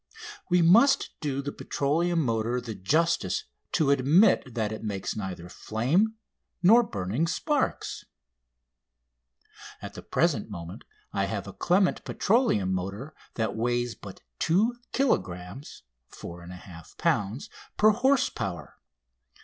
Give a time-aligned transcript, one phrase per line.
[0.49, 6.15] We must do the petroleum motor the justice to admit that it makes neither flame
[6.63, 8.03] nor burning sparks.
[9.79, 15.83] At the present moment I have a Clement petroleum motor that weighs but 2 kilogrammes
[16.07, 16.59] (4 1/2
[16.95, 18.79] lbs.) per horse power.